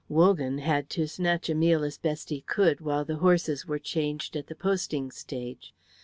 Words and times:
Wogan 0.09 0.57
had 0.57 0.89
to 0.97 1.07
snatch 1.07 1.47
a 1.47 1.53
meal 1.53 1.83
as 1.83 1.99
best 1.99 2.29
he 2.29 2.41
could 2.41 2.81
while 2.81 3.05
the 3.05 3.17
horses 3.17 3.67
were 3.67 3.77
changed 3.77 4.35
at 4.35 4.47
the 4.47 4.55
posting 4.55 5.11
stage. 5.11 5.75